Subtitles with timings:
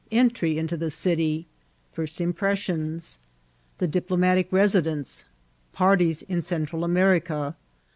[0.25, 1.45] —Entry into the City.—
[1.91, 3.19] First Impressions.—
[3.77, 5.25] The Dipkmiatic Residenee.—
[5.73, 7.55] Patties in Central America.